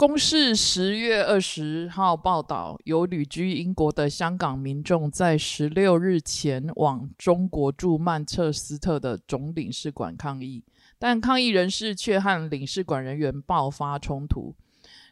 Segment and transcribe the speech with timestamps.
[0.00, 10.64] 公示十月二十号报道，有旅居英国的香港民众在十六日前往中国驻曼彻斯特的总领事馆抗议，
[10.98, 14.54] 但抗议人士却和领事馆人员爆发冲突。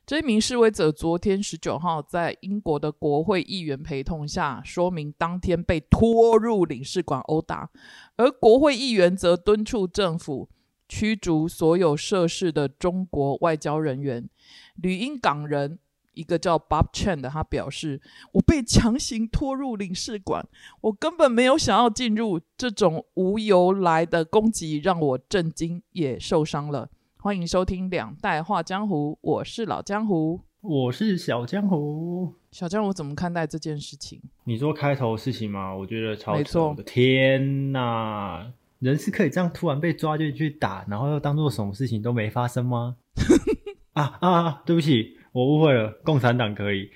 [0.07, 7.69] 这名示威者昨天十九号在英国的国会议员陪同下，说明当天被拖入领事馆殴打，
[8.17, 10.49] 而国会议员则敦促政府
[10.89, 14.29] 驱逐所有涉事的中国外交人员。
[14.77, 15.79] 旅英港人
[16.15, 18.01] 一个叫 Bob Chen 的，他表示
[18.33, 20.45] ：“我被强行拖入领事馆，
[20.81, 22.41] 我根本没有想要进入。
[22.57, 32.33] 这种无由来的攻击让我震惊，也受伤了。”欢迎收听《两代画江湖》，我是老江湖，我是小江湖。
[32.51, 34.21] 小江湖怎么看待这件事情？
[34.45, 35.75] 你说开头事情吗？
[35.75, 38.53] 我觉得超没错的天哪！
[38.81, 42.97] 人是可以这样突然被抓进去打，然后又当做什么事情都没发生吗？
[43.95, 44.63] 啊啊啊！
[44.65, 45.91] 对不起，我误会了。
[46.05, 46.89] 共产党可以，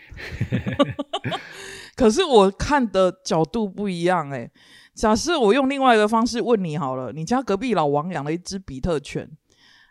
[1.96, 4.50] 可是我看的角度不一样诶、
[4.94, 9.28] 假设我用另外一个方式问你好了，你家隔壁老王养了一只比特犬，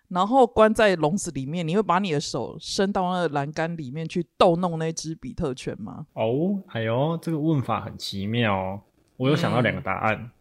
[0.08, 6.06] 然后关在笼子里面，你会把你的手伸到那个栏杆里面去逗弄那只比特犬吗？
[6.14, 8.82] 哦，哎呦，这个问法很奇妙哦。
[9.18, 10.32] 我有想到两个答案，嗯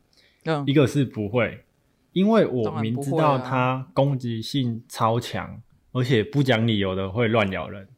[0.67, 1.65] 一个是不会，
[2.13, 5.61] 因为我明知道它攻击性超强，
[5.93, 7.89] 而且不讲理由的会乱咬人，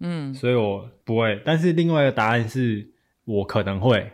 [0.00, 1.40] 嗯，所以我不会。
[1.44, 2.90] 但是另外一个答案是
[3.24, 4.10] 我可能会，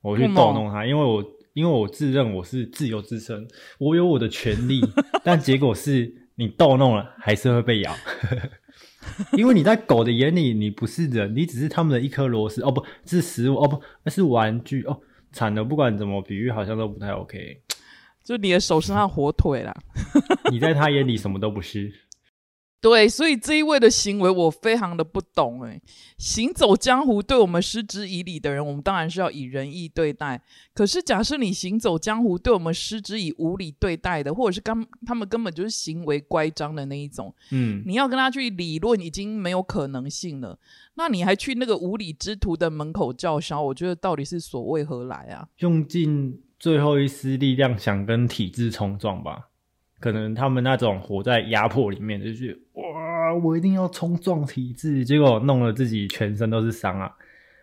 [0.00, 3.46] 我去逗弄它，因为我因为我自认我是自由之身，
[3.78, 4.80] 我有我的权利，
[5.22, 7.94] 但结果是你逗弄了还是会被咬。
[9.36, 14.98] 因为你在狗的眼里，你不是人，你只是他们的一颗螺丝哦，不是食物哦，不那是玩具哦，
[15.34, 17.60] 惨了，不管怎么比喻，好像都不太 OK。
[18.22, 19.74] 就你的手是他火腿啦。
[20.50, 21.92] 你在他眼里什么都不是。
[22.84, 25.80] 对，所以这一位的行为我非常的不懂哎。
[26.18, 30.38] 行走江湖对我们失之以礼的人，我们当然是要以仁义对待。
[30.74, 40.58] 可是假设你行走江湖对我们失之以无礼对待的，或者是刚他们根本就是行为乖张的那一种，嗯，你要跟他去理论已经没有可能性了。
[40.96, 45.48] 那你还去那个无理之徒的门口叫嚣，我觉得到底是所谓何来啊？
[45.60, 49.48] 用尽最后一丝力量想跟体制冲撞吧。
[50.04, 57.10] 可能他们那种活在压迫里面，就是哇，我一定要冲撞体制，结果弄得自己全身都是伤啊。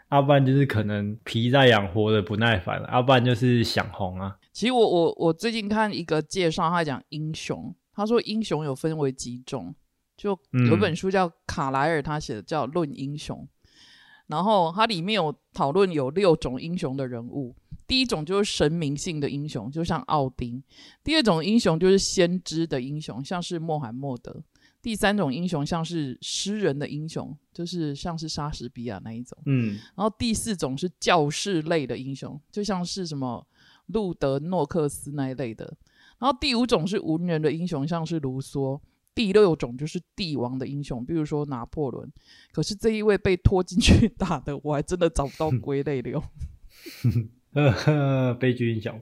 [0.10, 4.36] 要不然就是可能皮在痒，活的不耐烦了；要不然就是想红啊。
[4.52, 9.76] 其实我我我最近看一个介绍，他讲英雄，他说英雄有分为几种，
[10.18, 10.32] 就
[10.68, 13.38] 有本书叫卡莱尔他写的叫《论英雄》，
[14.32, 17.54] 然后它里面有讨论有六种英雄的人物。
[17.86, 20.64] 第一种就是神明性的英雄，就像奥丁；
[21.04, 24.32] 第二种英雄就是先知的英雄，像是穆罕默德；
[24.82, 29.38] 第三种英雄像是诗人的英雄，就是像是莎士比亚那一种。
[29.46, 33.46] 嗯，然后第四种是教士类的英雄，就像是什么
[33.88, 35.76] 路德诺克斯那一类的。
[36.18, 38.80] 然后第五种是文人的英雄，像是卢梭。
[39.14, 42.12] 第六种就是帝王的英雄，比如说拿破仑。
[42.52, 46.24] 可是这一位被拖进去 打的，我还真的找不到归类流。
[47.54, 49.02] 呵呵，悲剧英雄。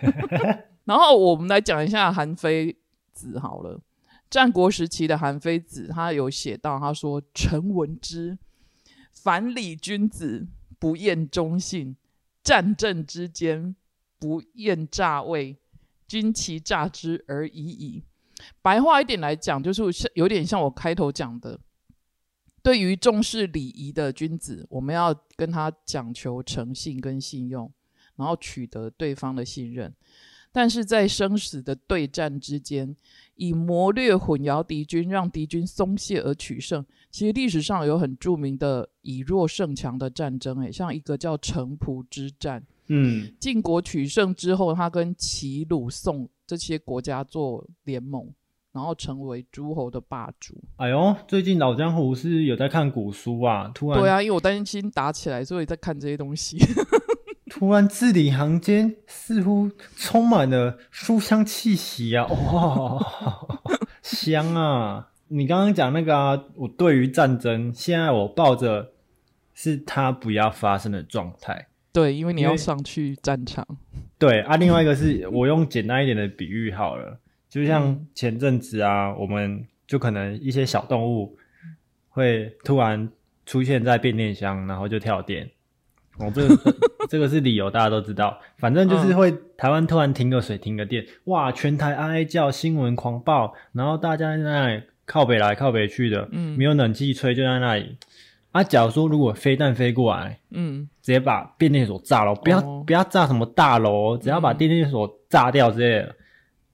[0.84, 2.76] 然后我们来讲一下韩非
[3.12, 3.80] 子好了。
[4.30, 8.36] 战国时期的韩非子，他有写到，他说：“臣闻之，
[9.12, 11.96] 凡礼君子不厌忠信，
[12.42, 13.76] 战阵之间
[14.18, 15.56] 不厌诈位，
[16.08, 18.02] 君其诈之而已矣。”
[18.62, 21.58] 白话一点来讲，就是像有点像我开头讲的，
[22.62, 27.70] 对于重视礼仪的君子，我们要跟他讲求诚信跟信用，
[28.16, 29.94] 然后取得对方的信任。
[30.50, 32.94] 但是在生死的对战之间，
[33.34, 36.86] 以谋略混淆敌军，让敌军松懈而取胜。
[37.10, 42.64] 其实历史上有很著名的以弱胜强的战争，诶，像一个叫城濮之战。
[42.86, 48.32] 嗯，晋国取胜之后，他跟齐、鲁、宋这些国家做联盟，
[48.72, 50.54] 然后成为诸侯的霸主。
[50.76, 56.58] 哎呦，最近老江湖是有在看古书啊，突然对啊，因为我担心打起来，所以在看这些东西。
[57.50, 62.26] 突然字里行间似乎充满了书香气息啊！
[62.26, 62.98] 哇，
[64.02, 65.10] 香啊！
[65.28, 68.92] 你刚刚讲那个啊，我对于战争，现在我抱着
[69.52, 71.68] 是它不要发生的状态。
[71.94, 73.64] 对，因为你要上去战场。
[74.18, 77.18] 对啊，另外一个是 我用简单一点的比喻好了，
[77.48, 81.36] 就像前阵子啊，我们就可能一些小动物
[82.08, 83.08] 会突然
[83.46, 85.48] 出现在变电箱，然后就跳电。
[86.18, 86.74] 哦，这个
[87.10, 88.40] 这个是理由，大家都知道。
[88.58, 97.96] 反正就是会、台湾突然停个水、停个电，哇，全台哀哀叫，新闻狂暴，然后大家在那里靠北来靠北去的，嗯没有冷气吹就在那里。
[98.54, 106.14] 啊，假如说如果飞弹飞过来，嗯直接把变电所炸了，不要、哦不要炸什么大楼，只要把变电所炸掉之类的。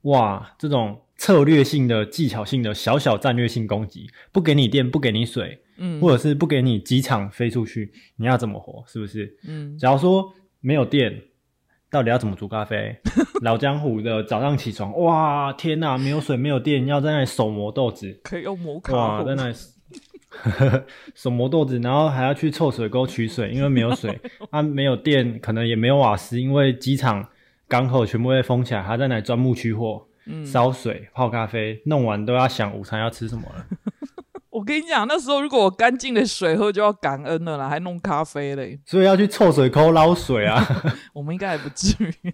[0.03, 8.83] 哇，这种策略性的、技巧性的小小战略性攻击，不给你电，不给你水，嗯或者是不给你机场飞出去，你要怎么活？
[8.87, 9.35] 是不是？
[9.47, 11.19] 嗯假如说没有电，
[11.89, 12.95] 到底要怎么煮咖啡？
[13.41, 19.55] 老江湖的早上起床，哇，天哪，没有水，没有电，要在那里手磨豆子，可以用摩卡哇，壶在那里
[21.13, 24.19] 手磨豆子，然后还要去臭水沟取水，因为没有水，
[24.51, 27.27] 啊，没有电，可能也没有瓦斯，因为机场、
[27.67, 33.65] 港口全部被封起来，还在那里钻木取火，嗯烧水、泡咖啡，弄完都要想午餐要吃什么了。
[34.51, 38.77] 我跟你讲，那时候如果我干净的水喝，就要感恩了啦，还弄咖啡嘞。
[38.85, 40.61] 所以要去臭水沟捞水啊！
[41.13, 42.33] 我们应该还不至于。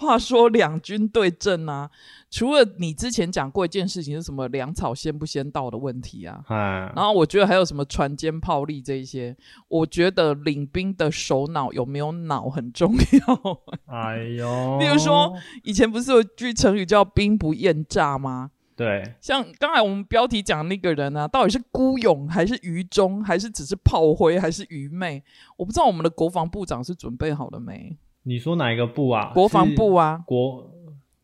[0.00, 1.90] 话说两军对阵啊，
[2.30, 9.36] 除了你之前讲过一件事情是什么粮草先不先到的问题啊，嗯，然后我觉得还有什么船坚炮利这一些，
[9.68, 13.60] 我觉得领兵的首脑有没有脑很重要。
[13.86, 15.32] 哎呦， 比如说，
[15.62, 18.52] 以前不是有句成语叫“兵不厌诈”吗？
[18.74, 25.22] 对，像刚才我们标题讲那个人啊，到底是孤勇还是愚忠，还是只是炮灰，还是愚昧？
[25.58, 27.98] 我不知道我们的国防部长是准备好了没？
[28.22, 29.32] 你说哪一个部啊？
[29.34, 30.06] 国防部啊？
[30.08, 30.70] 啊，国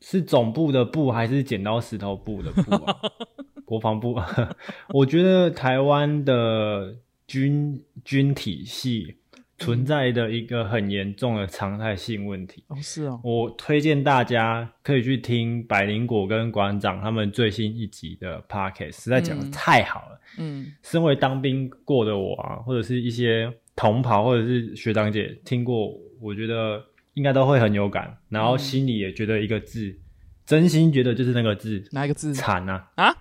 [0.00, 2.96] 是总部的部还是剪刀石头布的部啊？
[3.64, 4.16] 国防部，
[4.94, 6.96] 我觉得台湾的
[7.26, 9.16] 军军体系
[9.58, 12.62] 存在的一个很严重的常态性问题。
[12.69, 20.20] 哦是哦，我推荐大家可以去听百灵果跟馆长他们最新一集的 podcast，实在讲的嗯太好了。
[20.38, 26.84] 嗯身为当兵过的我啊，或者是一些同袍或者是学长姐听过，我觉得
[27.14, 29.96] 应该都会很有感，然后心里也觉得一个字，
[30.44, 33.14] 真心觉得就是那个字哪一个字惨啊，啊？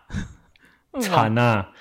[1.01, 1.71] 惨啊！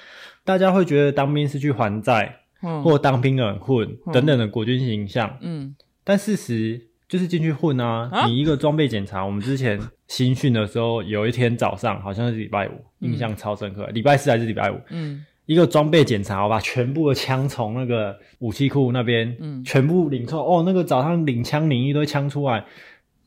[0.45, 8.09] 大家会觉得当兵是去还债，嗯或当兵的很混嗯等等的国军形象，嗯但事实就是进去混啊！
[8.13, 20.39] 啊你一个装备检查，我们之前新训的时候，有一天早上好像是礼拜五，印象超深刻，礼拜四还是礼拜五，嗯一个装备检查，我把全部的枪从那个武器库那边，嗯全部领出。
[20.39, 22.65] 哦，那个早上领枪领一堆枪出来，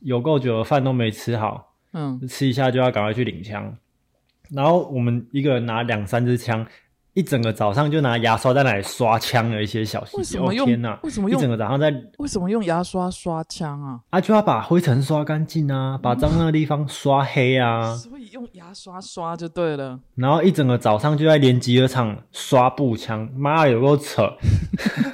[0.00, 3.76] 有够久的饭都没吃好，嗯，吃一下就要赶快去领枪。
[4.50, 6.66] 然后我们一个人拿两三支枪，
[7.18, 10.18] 一整个早上就拿牙刷在那里刷枪的一些小细节。
[10.18, 11.00] 为什么用哦天哪！
[11.02, 13.98] 为什么用一整个早上在为什么用牙刷刷枪啊？
[14.10, 19.98] 啊，就要把灰尘刷干净啊，把脏的地方刷黑啊，所以用牙刷刷就对了。
[20.14, 24.22] 然后一整个早上就在连集合场刷步枪，妈的有够扯！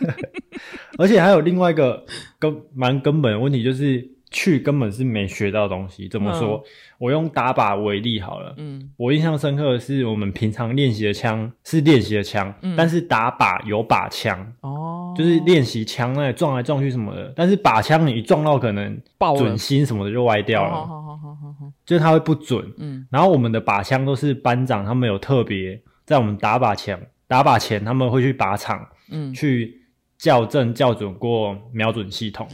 [0.99, 2.05] 而且还有另外一个
[2.39, 6.09] 根蛮根本的问题，就是去根本是没学到东西。
[6.09, 6.61] 怎么说？
[6.99, 8.53] 我用打靶为例好了。
[8.57, 17.33] 嗯我印象深刻的是，我们平常练习的枪是练习的枪，嗯但是打靶有靶枪，哦，就是练习枪那撞来撞去什么的。
[17.37, 22.69] 但是靶枪你一撞到，可能爆准心什么的就歪掉了，好好好好好好，就是它会不准。
[22.79, 29.81] 嗯然后我们的靶枪都是班长他们有特别在我们打靶前打靶前他们会去靶场嗯去
[30.19, 32.49] 校正校准过瞄准系统。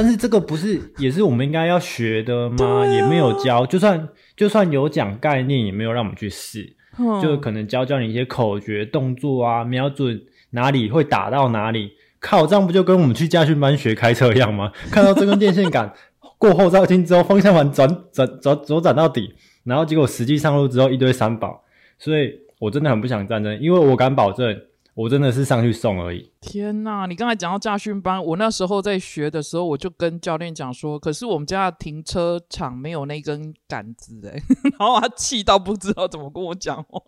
[0.00, 2.64] 但是这个不是也是我们应该要学的吗？
[2.64, 10.22] 啊也没有教，就算就算有讲概念，也没有让我们去试，嗯就可能教教你一些口诀、动作啊，瞄准
[10.52, 11.92] 哪里会打到哪里。
[12.18, 14.72] 靠，这样不就跟我们去驾训班学开车一样吗？
[14.90, 15.92] 看到这根电线杆
[16.38, 19.34] 过后照镜之后，方向盘转转转左转到底，
[19.64, 21.62] 然后结果实际上路之后一堆三宝，
[21.98, 24.58] 所以我真的很不想战争，因为我敢保证，
[25.00, 26.30] 我真的是上去送而已。
[26.42, 27.06] 天哪！
[27.06, 34.38] 你刚才讲到驾训班，我那时候在学的时候，我就跟教练讲说，可是我们家的停车场没有那根杆子哎，
[34.78, 37.00] 然后他气到不知道怎么跟我讲话。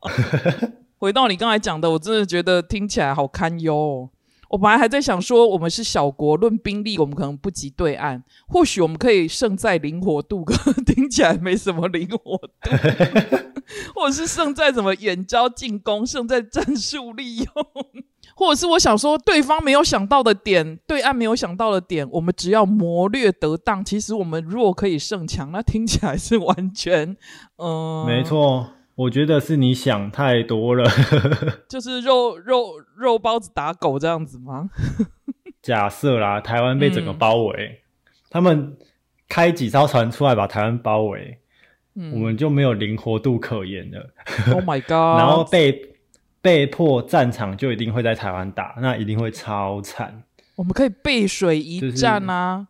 [0.97, 4.09] 回到你刚才讲的，我真的觉得听起来好堪忧哦。
[4.53, 10.55] 我本来还在想说，我们是小国，论兵力我们可能不及对岸，或许我们可以胜在灵活度，可
[10.85, 12.71] 听起来没什么灵活度，
[13.97, 17.47] 或者是胜在什么远交近攻，胜在战术利用。
[18.35, 27.17] 或者是我想说，对方没有想到的点，对岸没有想到的点，我们只要谋略得当，其实我们弱可以胜强，那听起来是完全，
[27.57, 30.89] 嗯、没，错，我觉得是你想太多了。
[31.69, 34.69] 就是肉肉肉包子打狗这样子吗？
[35.63, 37.81] 假设啦，台湾被整个嗯包围，
[38.31, 38.77] 他们
[39.29, 41.39] 开几艘船出来把台湾包围，
[41.95, 44.11] 嗯我们就没有灵活度可言了。
[44.53, 44.91] ，Oh my god！
[45.21, 45.97] 然后被
[46.41, 50.25] 被迫战场就一定会在台湾打，那一定会超惨。
[50.57, 52.67] 我们可以背水一战啊，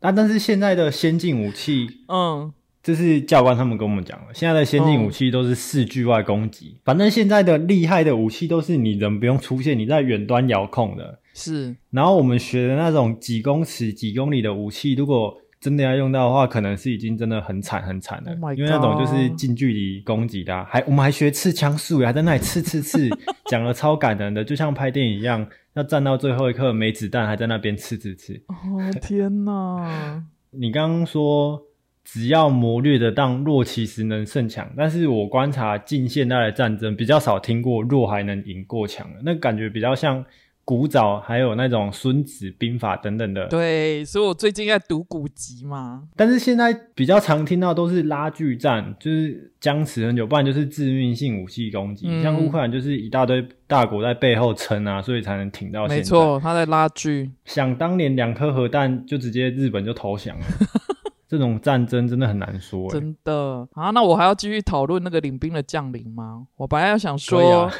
[0.00, 2.52] 但但是现在的先进武器嗯，
[2.88, 4.32] 这是教官他们跟我们讲的。
[4.32, 11.18] 现在的先进武器都是四距外攻击，反正现在的厉害的武器都是你人不用出现，你在远端遥控的。
[11.34, 18.32] 是，然后我们学的那种几公尺、几公里的武器，如果真的要用到的话，可能是已经真的很惨很惨了。
[18.56, 23.06] 因为那种就是近距离攻击的，还我们还学刺枪术，还在那里刺刺刺，
[23.50, 28.42] 讲了超感人的，就像拍电影一样，要站到最后一刻没子弹，还在那边刺刺刺。
[28.46, 30.24] 哦天哪！
[30.52, 31.67] 你刚刚说。
[32.10, 34.66] 只要谋略的当弱，其实能胜强。
[34.74, 40.24] 但是我观察近现代的战争，比较少听过弱还能赢过强的，那感觉比较像
[40.64, 43.46] 古早，还有那种《孙子兵法》等等的。
[43.48, 46.08] 对，所以我最近在读古籍嘛。
[46.16, 52.22] 但是现在比较常听到都是拉锯战，就是僵持很久，不然就是致命性武器攻击。
[52.22, 55.96] 像乌克兰就是一大堆大国在背后撑啊，所以才能挺到现在。
[55.96, 57.30] 没错，他在拉锯。
[57.44, 60.46] 想当年两颗核弹就直接日本就投降了。
[61.28, 63.90] 这种战争真的很难说，真的啊！
[63.90, 66.46] 那我还要继续讨论那个领兵的将领吗？
[66.56, 67.70] 我本来要想说，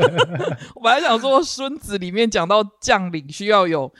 [0.74, 3.92] 我本来想说，《孙子》里面讲到将领需要有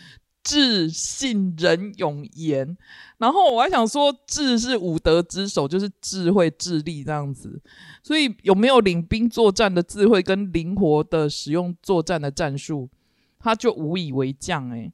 [0.42, 2.78] 智、信、仁、勇、严，
[3.18, 7.60] 然后我还想说，智是五德之首，就是智慧、智力这样子。
[8.02, 12.88] 所以有没有领兵作战的智慧跟灵活的使用作战的战术，
[13.38, 14.90] 他就无以为将哎。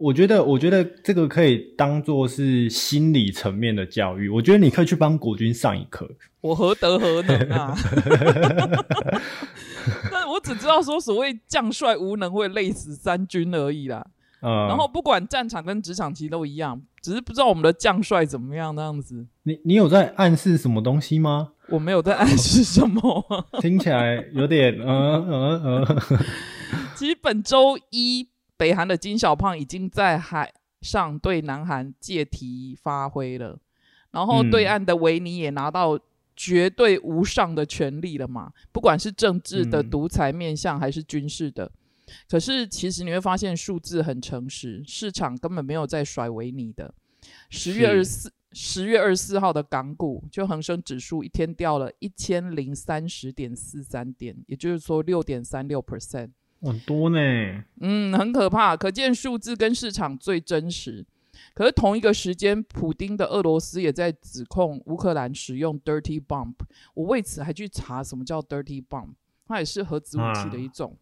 [0.00, 4.30] 我觉得，我觉得这个可以当做是心理层面的教育。
[4.30, 6.10] 我觉得你可以去帮国军上一课。
[6.40, 7.76] 我何德何能啊？
[10.10, 14.06] 但我只知道说，所谓将帅无能会累死三军而已啦。
[14.40, 14.50] 嗯。
[14.68, 19.26] 然后不管战场跟职场其实都一样，只是不知道我们的将帅怎么样那样子。
[19.42, 21.50] 你你有在暗示什么东西吗？
[21.68, 23.22] 我没有在暗示什么。
[23.60, 25.86] 听起来有点嗯嗯嗯。
[26.96, 28.30] 其实本周一。
[28.60, 30.52] 北韩的金小胖已经在海
[30.82, 33.58] 上对南韩借题发挥了，
[34.10, 35.98] 然后对岸的维尼也拿到
[36.36, 38.52] 绝对无上的权利了嘛？
[38.70, 41.72] 不管是政治的独裁面向还是军事的，
[42.28, 46.92] 可是其实你会发现数字很诚实，市场根本没有在甩维尼的。
[47.48, 56.32] 十月二十四十月二十四号的港股就恒生指数一天掉了一千零三十点四三点，也就是说六点三六 percent。
[56.62, 57.18] 很多呢，
[57.80, 61.04] 嗯，很可怕，可见数字跟市场最真实。
[61.54, 66.52] 可是同一个时间，普丁的俄罗斯也在指控乌克兰使用 dirty bomb。
[66.94, 69.08] 我为此还去查什么叫 dirty bomb，
[69.46, 70.96] 它也是核子武器的一种。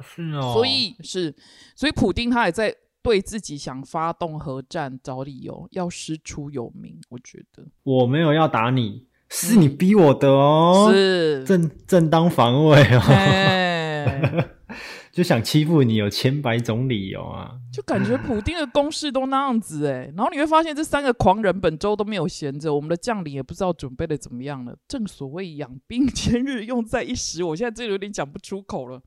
[0.00, 1.34] 是哦，所以是，
[1.76, 6.98] 所以普丁他也在对自己想发动核战找理由，要师出有名。
[7.10, 13.73] 我觉得我没有要打你，是你逼我的哦，是正正当防卫哦。
[15.12, 17.52] 就想欺负你，有千百种理由啊！
[17.72, 24.76] 就感觉普丁的攻势都那样子哎，然后你会发现这三个狂人本周都没有闲着，我们的将领也不知道准备的怎么样了。
[24.88, 29.00] 正所谓养兵千日，用在一时，我现在这有点讲不出口了。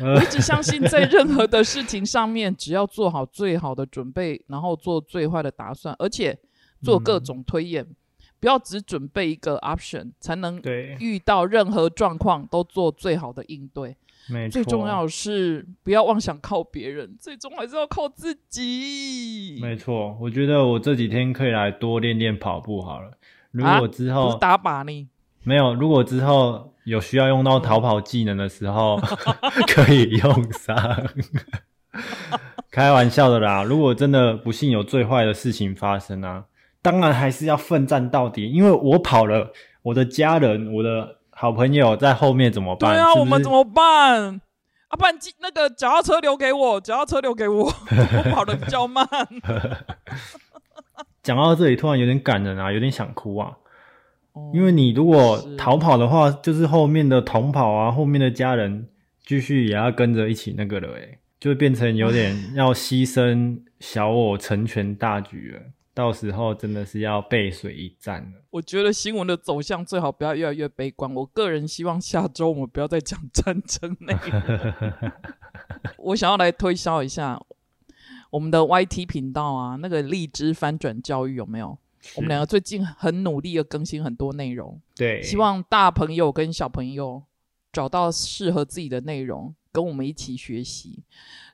[0.00, 6.36] 我一直相信，在任何的事情上面，只要做好最好的准备，然后做最坏的打算，而且
[6.82, 7.86] 做各种推演，
[8.40, 10.60] 不要只准备一个 option，才能
[10.98, 13.96] 遇到任何状况都做最好的应对。
[14.50, 19.58] 最重要是不要妄想靠别人，最终还是要靠自己。
[19.60, 23.10] 没错，我觉得我这几天可以来多练练跑步好了。
[23.50, 25.08] 如果之后打靶呢？
[25.42, 28.98] 没有，如果之后有需要用到逃跑技能的时候，
[29.68, 30.74] 可以用上。
[32.72, 36.44] 开玩笑的啦，如果真的不幸有最坏的事情发生啊，
[36.80, 39.52] 当然还是要奋战到底，因为我跑了，
[39.82, 41.18] 我的家人，我的。
[41.36, 42.92] 好朋友在后面怎么办？
[42.92, 44.40] 对啊，我们怎么办？
[44.88, 49.06] 啊，不然那个脚踏车留给我，脚踏车留给我， 我跑的比较慢。
[51.22, 53.56] 讲到这里，突然有点感人啊，有点想哭啊。
[54.52, 58.88] 因为你如果逃跑的话，就是后面的同跑啊，后面的家人
[59.24, 65.60] 继续也要跟着一起那个了，诶就会变成有点要牺牲小我成全大局了。
[65.94, 68.42] 到时候真的是要背水一战了。
[68.50, 71.14] 我觉得新闻的走向最好不要越来越悲观。
[71.14, 75.12] 我个人希望下周我们不要再讲战争内容。
[75.98, 77.40] 我想要来推销一下
[78.30, 81.78] 我们的 YT 频道啊，那个荔枝翻转教育有没有？
[82.16, 84.80] 我们两个最近很努力的更新很多内容。
[84.96, 87.22] 对，希望大朋友跟小朋友
[87.72, 91.02] 找到适合自己的内容，跟我们一起学习。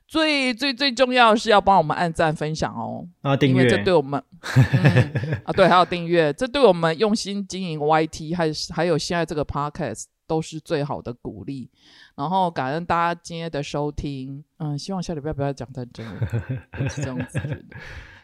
[0.07, 4.21] 最最最重要的是要帮我们按赞分享哦，啊，订阅，因为这对我们
[5.45, 11.69] 啊，对，还有订阅，这对我们用心经营 YT，还还有现在这个 Podcast 都是最好的鼓励。
[12.13, 16.05] 然后感恩大家今天的收听，嗯，希望下礼拜不要讲战争，
[16.89, 17.63] 是这样子觉得。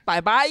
[0.03, 0.45] 拜拜，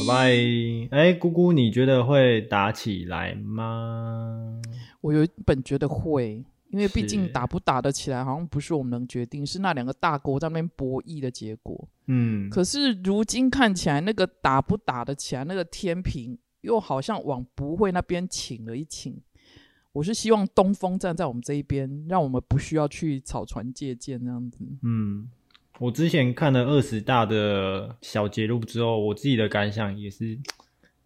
[0.00, 0.98] 拜拜。
[0.98, 4.60] 哎，姑姑，你觉得会打起来吗？
[5.00, 11.88] 我有本觉得会，因为毕竟打不打得起来，好像不是我们能决定，是那两个大国在那边博弈的结果。
[12.06, 19.20] 嗯，可是如今看起来，那个打不打得起来，那个天平又好像往不会那边倾了一倾。
[19.92, 24.58] 我是希望东风站在我们这一边，让我们不需要去草船借箭这样子。
[24.82, 25.28] 嗯，
[25.78, 30.38] 我之前看了二十大的小节录之后，我自己的感想也是，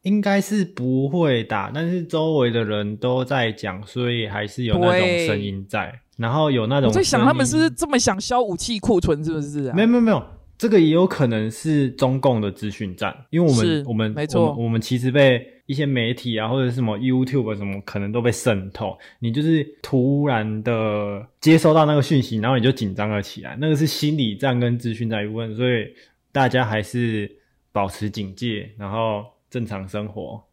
[0.06, 9.24] 应该是不会打，但是周围的人都在讲，所以还是有那种对声音在，然后有那种我在想，他们是不是这么想消武器库存？
[9.24, 9.74] 是不是啊？
[9.74, 10.22] 没有没有没有，
[10.56, 25.88] 这个也有可能是中共的资讯战，因为我是们我们没错我们其实被一些媒体啊或者是什么 YouTube 什么可能都被渗透，你就是突然的接收到那个讯息，然后你就紧张了起来，那个是心理战跟资讯战一部分，所以
[26.30, 27.28] 大家还是
[27.72, 30.44] 保持警戒，然后正常生活，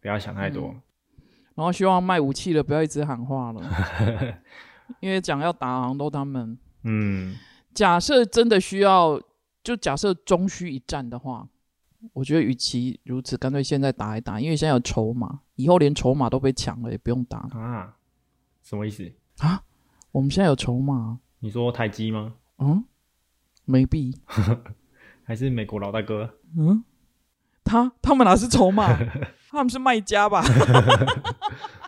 [0.00, 0.74] 不要想太多。
[1.54, 3.62] 然后希望卖武器的不要一直喊话了，
[5.00, 6.56] 因为讲要打好像都他们。
[6.84, 7.36] 嗯
[7.74, 9.20] 假设真的需要，
[9.62, 11.48] 就假设终需一战的话，
[12.12, 17.96] 我觉得与其如此，干脆现在打一打，因为现在有筹码，以后连筹码都被抢了，也不用打啊，
[18.62, 19.10] 什么意思？
[19.38, 19.62] 啊。
[20.10, 22.34] 我们现在有筹码，你说台积吗？
[22.58, 22.84] 嗯，
[23.64, 24.14] 没币，
[25.24, 26.38] 还是美国老大哥？
[26.58, 26.84] 嗯，
[27.64, 28.86] 他他们哪是筹码？
[29.50, 30.42] 他们是卖家吧？